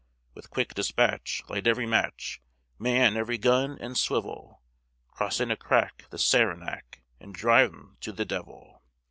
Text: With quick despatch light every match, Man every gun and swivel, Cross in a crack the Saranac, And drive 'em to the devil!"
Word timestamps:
With 0.33 0.49
quick 0.49 0.73
despatch 0.73 1.43
light 1.47 1.67
every 1.67 1.85
match, 1.85 2.41
Man 2.79 3.15
every 3.15 3.37
gun 3.37 3.77
and 3.79 3.95
swivel, 3.95 4.63
Cross 5.11 5.39
in 5.39 5.51
a 5.51 5.55
crack 5.55 6.05
the 6.09 6.17
Saranac, 6.17 7.03
And 7.19 7.35
drive 7.35 7.71
'em 7.71 7.97
to 8.01 8.11
the 8.11 8.25
devil!" 8.25 8.81